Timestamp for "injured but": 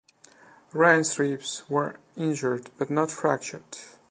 2.17-2.89